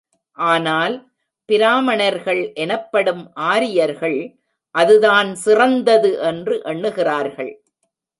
ஆனால், 0.37 0.95
பிராமணர்கள் 1.49 2.51
எனப்படும் 2.55 3.31
ஆரியர்கள் 3.33 4.17
அதுதான் 4.75 5.35
சிறந்தது 5.35 6.11
என்று 6.21 6.61
எண்ணுகிறார்கள். 6.63 7.51